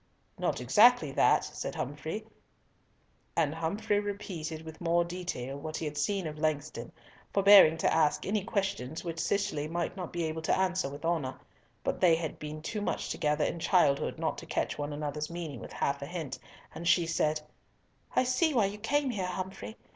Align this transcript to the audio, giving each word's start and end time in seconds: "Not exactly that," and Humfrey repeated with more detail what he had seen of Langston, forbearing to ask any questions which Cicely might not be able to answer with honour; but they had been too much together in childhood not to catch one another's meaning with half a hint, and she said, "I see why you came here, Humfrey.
"Not 0.39 0.59
exactly 0.61 1.11
that," 1.11 1.63
and 3.37 3.53
Humfrey 3.63 3.99
repeated 3.99 4.63
with 4.65 4.81
more 4.81 5.05
detail 5.05 5.59
what 5.59 5.77
he 5.77 5.85
had 5.85 5.95
seen 5.95 6.25
of 6.25 6.39
Langston, 6.39 6.91
forbearing 7.31 7.77
to 7.77 7.93
ask 7.93 8.25
any 8.25 8.43
questions 8.43 9.03
which 9.03 9.19
Cicely 9.19 9.67
might 9.67 9.95
not 9.95 10.11
be 10.11 10.23
able 10.23 10.41
to 10.41 10.57
answer 10.57 10.89
with 10.89 11.05
honour; 11.05 11.39
but 11.83 12.01
they 12.01 12.15
had 12.15 12.39
been 12.39 12.63
too 12.63 12.81
much 12.81 13.09
together 13.09 13.45
in 13.45 13.59
childhood 13.59 14.17
not 14.17 14.39
to 14.39 14.47
catch 14.47 14.75
one 14.75 14.91
another's 14.91 15.29
meaning 15.29 15.59
with 15.59 15.71
half 15.71 16.01
a 16.01 16.07
hint, 16.07 16.39
and 16.73 16.87
she 16.87 17.05
said, 17.05 17.39
"I 18.15 18.23
see 18.23 18.55
why 18.55 18.65
you 18.65 18.79
came 18.79 19.11
here, 19.11 19.27
Humfrey. 19.27 19.77